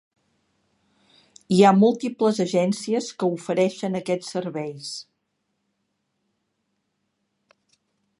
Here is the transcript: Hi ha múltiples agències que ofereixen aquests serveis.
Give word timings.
Hi 1.55 1.59
ha 1.67 1.73
múltiples 1.81 2.39
agències 2.45 3.09
que 3.23 3.29
ofereixen 3.35 3.99
aquests 3.99 4.33
serveis. 4.37 4.95